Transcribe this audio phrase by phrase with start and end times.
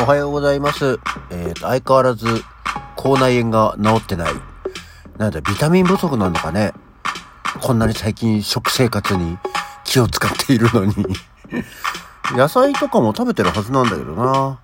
[0.00, 0.98] おはようございます。
[1.30, 2.24] えっ、と、相変わらず、
[2.96, 4.32] 口内炎が治ってない。
[5.18, 6.72] なんだ、ビタミン不足なのかね。
[7.60, 9.36] こんなに最近食生活に
[9.84, 10.94] 気を使っているのに。
[12.32, 14.58] 野菜とかも食べてるはずなんだけどな。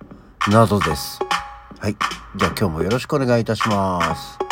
[0.47, 1.19] 謎です。
[1.79, 1.95] はい。
[2.35, 4.46] じゃあ今日もよろしくお願いいたします。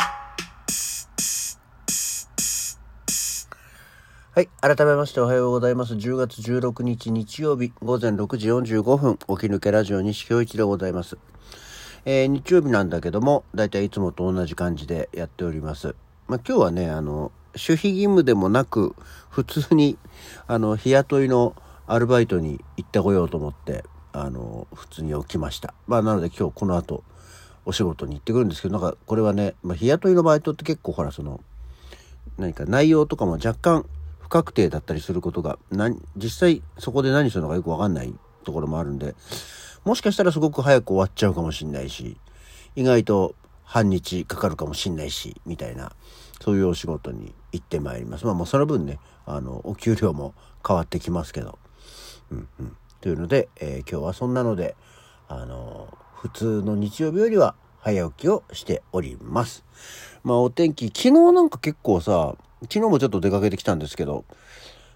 [4.35, 4.49] はい。
[4.59, 5.93] 改めましておはようございます。
[5.93, 11.17] 10月16日日曜日午前6時45分、起き抜けラジオ西京一でございます。
[12.03, 15.95] えー日曜日なんだけども、だいたいいつもと同じ感じでやっております。
[16.27, 18.93] まあ、今日はね、あの、守秘義務でもなく、
[19.29, 19.97] 普通に、
[20.47, 21.55] あの、日雇いの
[21.87, 25.73] アルバイトに行ってこようと思って、あの、普通に起きました。
[25.87, 27.05] まあ、なので今日この後、
[27.63, 31.39] お仕事に行ってくるんですけど、なんかこれはね、まあ、日雇いのバイトって結構ほら、その、
[32.37, 33.85] 何か内容とかも若干
[34.25, 38.11] 不確定だったりすることが何実際そこで何するのかよく分かんない
[38.43, 39.13] ところもあるんで
[39.83, 42.17] もしかしたらすごく早く終わっちゃうかもしんないし
[42.75, 45.91] 意外と半日かかるかもしんないしみたいな
[46.41, 48.25] そういうお仕事に行ってまいります。
[48.25, 50.33] まあもうその分ねあのお給料も
[50.67, 51.59] 変わってきますけど。
[52.31, 52.77] うんうん。
[53.01, 54.75] というので、えー今日はそんなので
[55.27, 59.63] あの普通の日曜日よりは早起きをしております。
[60.23, 62.35] まあお天気、昨日なんか結構さ、
[62.71, 64.25] 昨日もちょっと出かけてきたんですけど、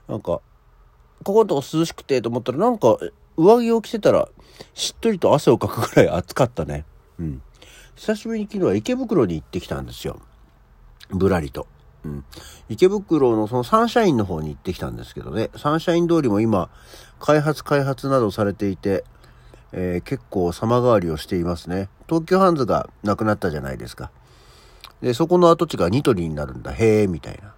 [0.07, 0.41] なんか、
[1.23, 2.97] ここのとこ涼しくてと思ったらなんか
[3.37, 4.29] 上着を着てたら
[4.73, 6.85] しっとりと汗をかくぐらい暑かったね。
[7.19, 7.41] うん。
[7.95, 10.19] 久しぶりに昨日は池袋に行ってきたんですよ。
[11.09, 11.67] ぶらりと。
[12.05, 12.25] うん。
[12.69, 15.49] 池袋のそのサンシャインの方に行ってきたんですけどね。
[15.57, 16.69] サンシャイン通りも今、
[17.19, 19.03] 開発開発などされていて、
[19.71, 21.89] えー結構様変わりをしていますね。
[22.07, 24.11] 東急ハンズがなくなったじゃないですか。
[25.01, 26.71] で、そこの跡地がニトリになるんだ。
[26.71, 27.53] へえ、みたいな。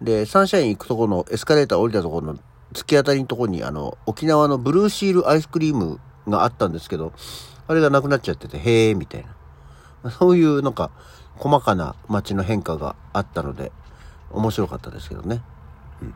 [0.00, 2.38] で、サンシャイン行くとこのエスカレーター降りたところの
[2.72, 7.12] 突き当たりのところに、あの、沖縄のブルーシールアイスクリームがあったんですけど、
[7.68, 9.24] あれがなくなっちゃってて、へえ、みたい
[10.04, 10.10] な。
[10.10, 10.90] そういうなんか、
[11.36, 13.72] 細かな街の変化があったので、
[14.30, 15.42] 面白かったですけどね。
[16.02, 16.14] うん。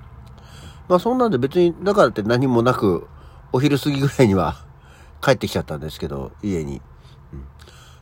[0.88, 3.06] まあそんなんで別に、だからって何もなく、
[3.52, 4.56] お昼過ぎぐらいには
[5.20, 6.80] 帰ってきちゃったんですけど、家に。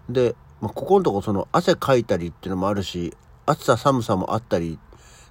[0.08, 3.16] うん、で、まあ、ここのとこその汗かいたりっていうのもあるし、
[3.46, 4.78] 暑さ寒さもあったり、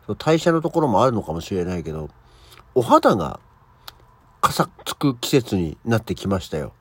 [0.07, 2.09] その代謝のところもあるのかもしれないけど、
[2.73, 3.39] お肌が
[4.41, 6.73] かさつく季節になってきましたよ。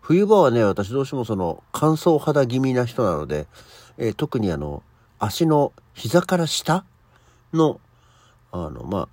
[0.00, 3.46] 冬場はね、私どうしてもその乾燥肌気味な人なので、
[3.98, 4.82] えー特にあの、
[5.18, 6.84] 足の膝から下
[7.52, 7.80] の、
[8.52, 9.08] あの、まあ、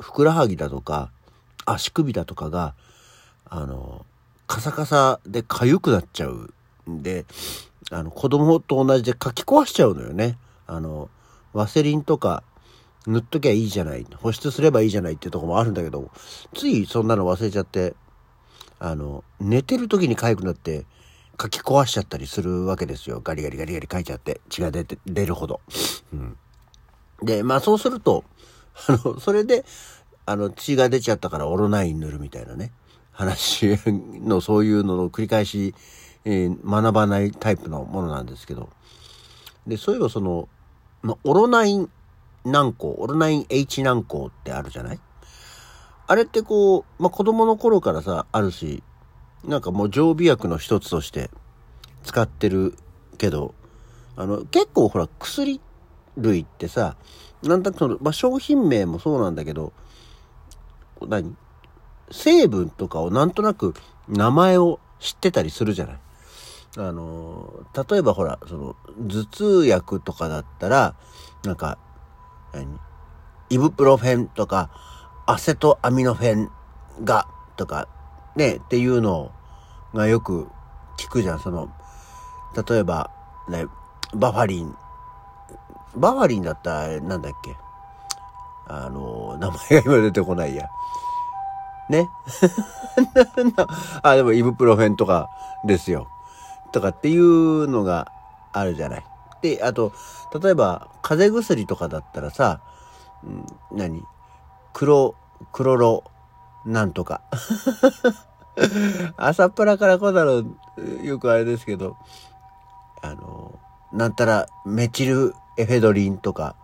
[0.00, 1.10] ふくらはぎだとか、
[1.66, 2.74] 足首だとかが、
[3.44, 4.06] あの、
[4.46, 6.50] カサカサで痒くなっちゃう
[6.90, 7.26] んで、
[7.90, 10.38] あの、子供と同じで書き壊しちゃうのよね。
[10.66, 11.10] あの、
[11.56, 12.42] ワセリンとか
[13.06, 14.06] 塗っときゃいいじゃない。
[14.16, 16.10] 保湿すればいいじゃないっていうとこもあるんだけど、
[16.54, 17.94] ついそんなの忘れちゃって、
[18.78, 20.84] あの、寝てる時に痒くなって、
[21.40, 23.20] 書き壊しちゃったりするわけですよ。
[23.24, 25.60] ガリガリガリガリ書いちゃって、血が出て、出るほど。
[26.12, 26.36] うん。
[27.22, 28.24] で、まあそうすると、
[28.88, 29.64] あの、それで、
[30.26, 32.72] あの、血が出ちゃったからオロナイン塗るみたいなね、
[33.12, 35.74] 話のそういうのの繰り返し、
[36.26, 38.68] えー学ばないタイプのものなんですけど。
[39.66, 40.48] で、そういえばその、
[41.02, 41.90] まあ、オロナイン
[42.44, 45.00] 軟膏、オロナイン H 軟膏ってあるじゃない？
[46.06, 48.82] あれってこう、まあ、子供の頃からさ、あるし、
[49.44, 51.30] なんかもう常備薬の一つとして
[52.04, 52.76] 使ってる
[53.18, 53.54] けど、
[54.16, 55.60] あの、結構ほら、薬
[56.16, 56.96] 類ってさ、
[57.42, 59.72] なんとなくその、まあ、商品名もそうなんだけど、
[61.06, 61.36] 何？
[62.12, 63.74] 成分とかをなんとなく
[64.08, 65.98] 名前を知ってたりするじゃない？
[66.78, 67.50] あの、
[67.88, 68.76] 例えばほら、その、
[69.08, 70.94] 頭痛薬とかだったら、
[71.44, 71.78] なんか、
[73.48, 74.70] イブプロフェンとか、
[75.26, 76.50] アセトアミノフェン
[77.04, 77.88] が、とか、
[78.34, 79.32] ね、っていうの
[79.94, 80.48] がよく
[80.98, 81.40] 聞くじゃん。
[81.40, 81.70] その、
[82.68, 83.10] 例えば、
[83.48, 83.66] ね、
[84.14, 84.74] バファリン。
[85.94, 87.56] バファリンだったら、なんだっけ？
[88.68, 90.68] あの、名前が今出てこないや。
[91.88, 92.08] ね？
[94.02, 95.30] あ、でもイブプロフェンとか
[95.64, 96.08] ですよ。
[96.76, 98.12] とかっていうのが
[98.52, 99.04] あるじゃない。
[99.40, 99.94] で、あと、
[100.42, 102.60] 例えば、風邪薬とかだったらさ、
[103.24, 104.02] うん何？
[104.74, 105.14] 黒、
[105.52, 106.04] 黒ロ、
[106.66, 107.22] なんとか。
[109.16, 110.46] 朝っぱらからこうだろう、
[111.02, 111.96] よくあれですけど、
[113.00, 113.58] あの、
[113.90, 116.56] なんたら、メチルエフェドリンとか、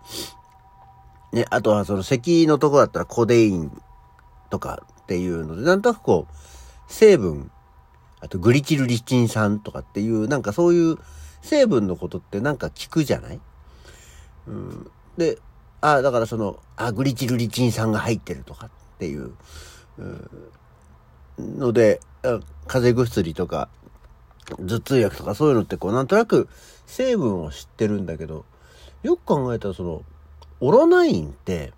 [1.31, 3.81] ね、あとはその咳のとこだったらコデイン
[4.51, 6.33] とかっていうので、なんとなくこう、
[6.87, 7.49] 成分、
[8.23, 10.97] あとグリチルリチン酸とかっていう、なんかそういう
[11.41, 13.39] 成分のことってなんか聞くじゃない？
[14.47, 14.91] うん。
[15.17, 15.39] で、
[15.81, 19.31] あだからその、あ、グリチルリチン酸が入ってるとかっていう、
[19.97, 20.29] うん
[21.37, 21.99] ので、
[22.67, 23.67] 風邪薬とか
[24.65, 26.47] 頭痛薬とかそういうのってこうなんとなく
[26.85, 28.45] 成分を知ってるんだけど、
[29.01, 30.03] よく考えたらその、
[30.61, 31.73] オロナインって、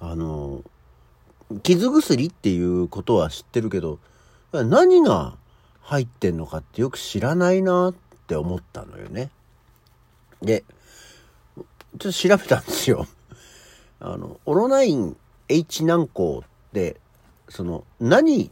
[0.00, 0.64] あの、
[1.62, 4.00] 傷薬っていうことは知ってるけど、
[4.52, 5.36] 何が
[5.86, 7.94] 入ってんのかってよく知らないなっ
[8.26, 9.30] て思ったのよね。
[10.42, 10.64] で、
[11.56, 11.66] ちょっ
[11.98, 13.06] と調べたんですよ。
[14.00, 15.16] あの、オロナイン
[15.48, 17.00] H 軟膏って、
[17.48, 18.50] その、何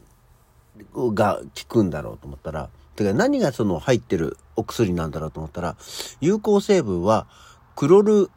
[0.95, 5.75] が効くんだろうと思ったら、てか何がその入ってるお薬なんだろうと思ったら、
[6.21, 7.27] 有効成分は、
[7.75, 8.31] クロル、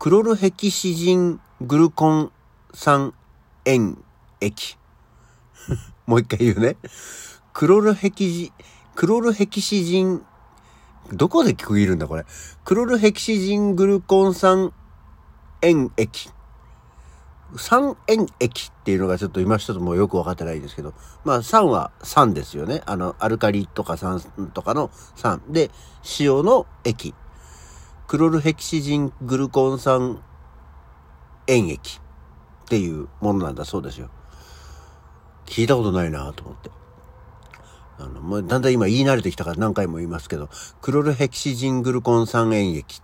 [0.00, 2.32] クロルヘキシジングルコン
[2.72, 3.14] 酸
[3.64, 3.96] 塩
[4.40, 4.76] 液。
[6.06, 6.76] もう一回言うね。
[7.54, 8.52] クロルヘキジ、
[8.96, 10.22] クロルヘキシジン、
[11.12, 12.24] どこで区切るんだこれ？
[12.64, 14.72] クロルヘキシジングルコン酸
[15.62, 16.30] 塩液。
[17.56, 22.82] 酸塩液っていうのがちょっと今一つもよくわかってないですけど、まあ酸は酸ですよね。
[22.86, 24.20] あの、アルカリとか酸
[24.52, 25.40] とかの酸。
[25.48, 25.70] で、
[26.18, 27.14] 塩の液。
[28.08, 30.20] クロルヘキシジングルコン酸
[31.46, 32.00] 塩液
[32.64, 34.10] っていうものなんだそうですよ。
[35.46, 36.70] 聞いたことないなと思って。
[37.98, 40.48] あの、もうだんだん今言い慣れてきたから何回も言いますけど、
[40.82, 43.02] クロルヘキシジングルコン酸塩液。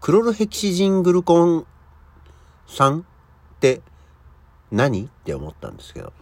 [0.00, 1.66] クロルヘキシジングルコン
[2.66, 3.00] 酸
[3.56, 3.82] って
[4.70, 6.12] 何って思ったんですけど。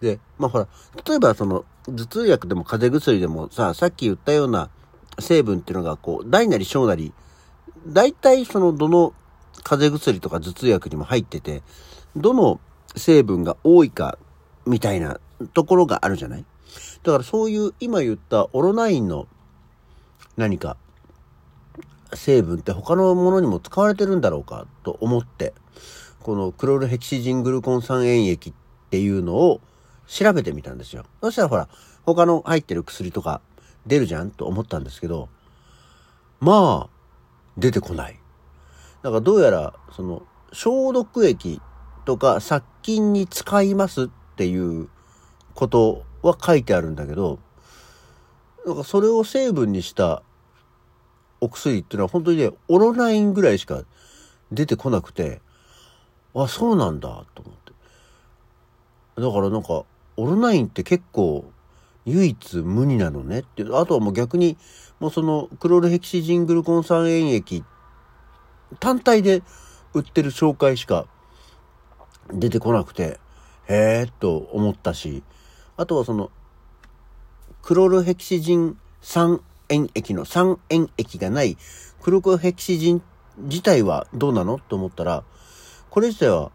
[0.00, 0.68] で、まあほら、
[1.06, 4.70] 例えばその、頭痛薬でも風邪薬でもさ、さっき言ったような
[5.18, 7.12] 成分っていうのがこう、大なり小なり、
[7.86, 9.12] 大体そのどの
[9.62, 11.62] 風邪薬とか頭痛薬にも入ってて、
[12.16, 12.58] どの
[12.96, 14.18] 成分が多いか
[14.66, 15.20] みたいな
[15.52, 16.44] ところがあるじゃない？
[17.02, 19.26] だからそういう今言ったオロナインの
[20.36, 20.76] 何か
[22.14, 25.54] 成分って他のものにも使われてるんだろうかと思って、
[26.20, 28.52] このクロルヘキシジングルコン酸塩液っ
[28.90, 29.60] ていうのを
[30.06, 31.04] 調べてみたんですよ。
[31.20, 31.68] そしたらほら、
[32.04, 33.40] 他の入ってる薬とか
[33.86, 35.28] 出るじゃんと思ったんですけど、
[36.40, 36.90] まあ、
[37.56, 38.18] 出てこない。
[39.02, 40.22] だからどうやら、その、
[40.52, 41.60] 消毒液
[42.04, 44.06] とか殺菌に使いますっ
[44.36, 44.88] ていう
[45.54, 47.38] ことは書いてあるんだけど、
[48.66, 50.22] なんかそれを成分にした
[51.40, 53.82] お薬っていうのは本当にね、オロナインぐらいしか
[54.50, 55.40] 出てこなくて、
[56.34, 57.72] あ、そうなんだと思って。
[59.20, 59.84] だからなんか、
[60.16, 61.44] オロナインって結構
[62.04, 64.56] 唯一無二なのねっていうあとはもう逆に、
[65.00, 67.64] もうそのクロルヘキシジングルコン酸塩液
[68.80, 69.42] 単体で
[69.92, 71.06] 売ってる紹介しか
[72.32, 73.20] 出てこなくて、
[73.68, 75.22] へえと思ったし、
[75.76, 76.30] あとはその、
[77.62, 81.56] クロルヘキシジン酸塩液の酸塩液がない
[82.02, 83.02] クロコヘキシジン
[83.38, 84.58] 自体はどうなの？
[84.58, 85.24] と思ったら、
[85.90, 86.52] これ自体は、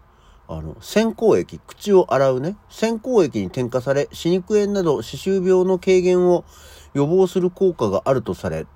[0.47, 6.45] あの、洗口液、口を洗うね、洗口液に添加され、歯肉炎など歯周病の軽減を
[6.93, 8.67] 予防する効果があるとされ、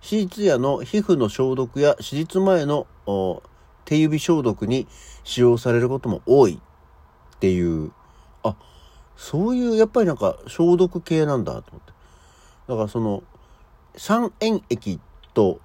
[0.00, 2.86] 手術やの皮膚の消毒や手術前の
[3.84, 4.88] 手指消毒に
[5.24, 6.60] 使用されることも多い
[7.36, 7.92] っていう、
[8.42, 8.56] あ、
[9.20, 11.92] そういうやっぱりなんか消毒系なんだと思って。
[12.68, 13.22] だからその
[13.94, 14.98] 酸塩液
[15.34, 15.60] と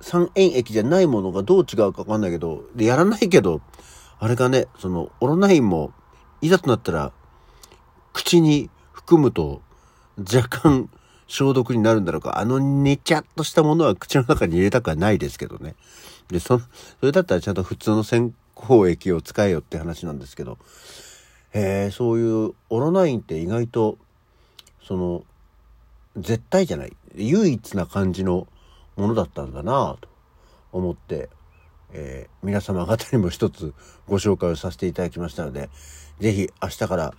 [0.00, 3.60] 酸塩液じゃないものがどう違うかわかんないけど、で、やらないけど、
[4.18, 5.92] あれがね、そのオロナインも
[6.40, 7.12] いざとなったら
[8.12, 9.62] 口に含むと
[10.18, 10.90] 若干
[11.28, 12.40] 消毒になるんだろうか。
[12.40, 15.76] あのねちゃっとしたものは口の中に入れたくはないですけどね。
[16.26, 16.66] で、そ、そ
[17.02, 20.58] れだったらちゃんと普通の洗口液を使えよって話なんですけど、
[21.58, 23.98] え、そういうオロナインって意外と、
[24.82, 25.24] その、
[26.16, 26.96] 絶対じゃない。
[27.14, 28.46] 唯一な感じの
[28.96, 30.08] ものだったんだなと
[30.72, 31.30] 思って、
[31.92, 33.72] えー、皆様方にも一つ
[34.06, 35.70] ご紹介をさせていただきましたので、
[36.20, 37.14] ぜひ明日から、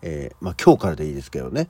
[0.00, 1.68] えー、まあ今日からでいいですけどね、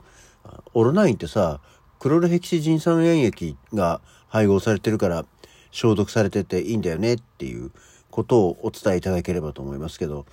[0.75, 1.61] オロナインってさ、
[1.99, 5.25] クロルヘキシジン酸塩液が配合されてるから
[5.71, 7.71] 消毒されてていいんだよねっていう
[8.11, 10.27] ことをお伝えいただければと思いますけど、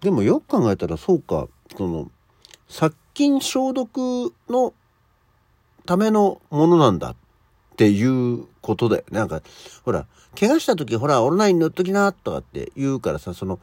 [0.00, 2.10] でもよく考えたらそうか、その、
[2.68, 4.74] 殺菌消毒の
[5.86, 7.16] ためのものなんだっ
[7.76, 9.18] ていうことだよね。
[9.18, 9.42] なんか、
[9.84, 10.06] ほら、
[10.38, 13.58] 怪我した時、ほら、オンライン乗っときな、とかって言うからさ、その、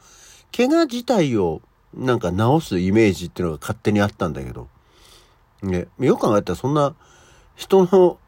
[0.54, 1.62] 怪我自体を
[1.94, 4.68] なんか治すイメージっていうのが勝手にあったんだけど、
[5.62, 6.94] ね、よく考えたらそんな
[7.54, 8.18] 人の、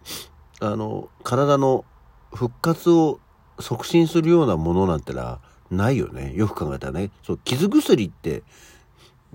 [0.61, 1.85] あの、体の
[2.33, 3.21] 復活を
[3.61, 6.35] 促進するようなものなんてな、ないよね。
[6.35, 7.11] よく考えたらね。
[7.23, 8.43] そう、傷薬って、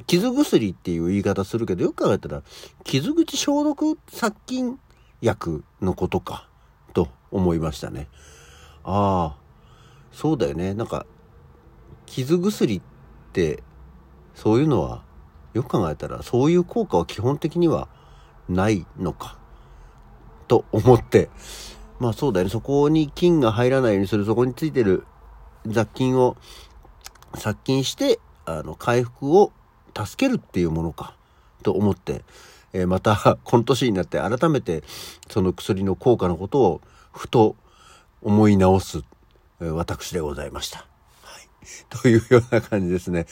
[0.08, 2.42] 傷薬っていう言い方するけど、よく考えたら、
[2.84, 4.80] 傷口消毒殺菌
[5.22, 6.48] 薬のことか、
[6.94, 8.08] と思いましたね。
[8.84, 9.38] ああ、
[10.12, 10.74] そうだよね。
[10.74, 11.06] なんか、
[12.06, 12.82] 傷薬っ
[13.32, 13.64] て、
[14.34, 15.04] そういうのは、
[15.54, 17.88] よく考えたら、そういう効果は基本的には
[18.50, 19.38] ないのか。
[20.48, 21.30] と思って、
[22.00, 22.50] まあそうだよね。
[22.50, 25.06] そこに菌が入らないようにする、そこについてる
[25.66, 26.38] 雑菌を
[27.36, 29.52] 殺菌して、あの、回復を
[29.96, 31.16] 助けるっていうものか。
[31.64, 32.24] と思って、
[32.74, 34.84] えー、また、 この年になって改めて、
[35.30, 37.56] その薬の効果のことを、ふと
[38.22, 39.04] 思い直す、
[39.62, 40.80] えー、私でございました。
[41.24, 41.48] はい。
[41.90, 43.26] というような感じですね。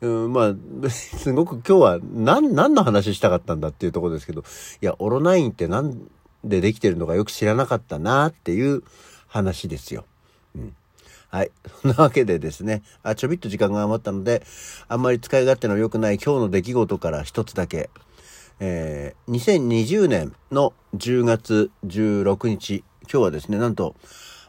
[0.00, 0.54] うん、まあ、
[0.90, 4.42] すごく今日は何、何の話したかったんだっていうところですけど、
[4.82, 6.08] いや、オロナインって何
[6.44, 8.82] でできてるのかよく知らなかったなっていう
[9.28, 10.04] 話ですよ。
[10.54, 10.76] うん。
[11.34, 11.50] はい。
[11.82, 14.46] そんなわけでですね、あ、ちょびっと時間が余ったので、
[14.86, 17.90] あんまり使い勝手の良くない今日の出来事から一つだけ、
[18.60, 23.96] えー、2020年の10月16日、今日はですね、なんと、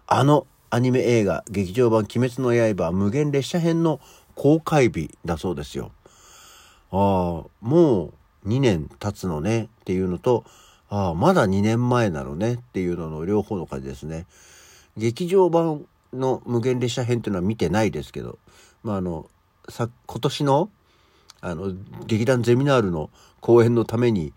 [0.05, 3.99] あのアニメ映画、劇場版鬼滅の刃無限列車編の
[4.35, 5.91] 公開日だそうですよ。
[6.91, 6.97] ああ、
[7.61, 8.13] も
[8.45, 10.43] う2年経つのねっていうのと、
[10.89, 14.27] ああ、まだ2年前なのねっていうのの両方の感じですね。
[14.97, 18.39] 劇場版の無限列車編っていうのは見てないですけど、
[18.83, 19.29] まあ、あの、
[19.69, 20.69] さ、今年の、
[21.41, 21.73] あの、
[22.05, 23.09] 劇団ゼミナールの
[23.41, 24.33] 公演のために、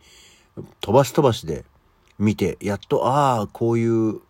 [0.81, 1.65] 飛ばし飛ばしで
[2.19, 4.21] 見て、やっと、ああ、こういう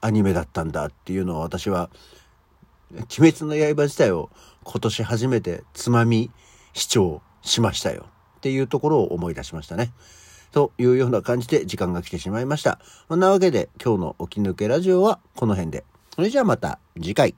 [0.00, 1.90] アニメだったんだっていうのを私は、
[2.92, 4.30] 鬼滅の刃自体を
[4.62, 6.30] 今年初めてつまみ
[6.72, 8.06] 視聴しましたよ
[8.38, 9.92] っていうところを思い出しましたね。
[10.52, 12.78] というような感じで時間が来てしまいました。
[13.08, 15.84] そんなわけで今日の起き抜けラジオはこの辺で。
[16.16, 17.34] それじゃあまた次回。